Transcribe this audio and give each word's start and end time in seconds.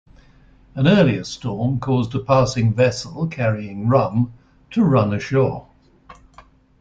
An 0.73 0.87
earlier 0.87 1.23
storm 1.23 1.79
caused 1.79 2.15
a 2.15 2.19
passing 2.21 2.73
vessel 2.73 3.27
carrying 3.27 3.87
rum 3.87 4.33
to 4.71 4.83
run 4.83 5.13
ashore. 5.13 5.67